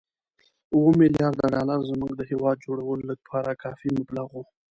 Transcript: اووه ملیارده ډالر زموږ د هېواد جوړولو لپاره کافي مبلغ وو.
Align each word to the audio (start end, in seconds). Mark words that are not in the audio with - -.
اووه 0.73 0.91
ملیارده 1.01 1.45
ډالر 1.55 1.79
زموږ 1.91 2.11
د 2.15 2.21
هېواد 2.31 2.57
جوړولو 2.65 3.03
لپاره 3.11 3.59
کافي 3.63 3.89
مبلغ 3.99 4.27
وو. 4.33 4.43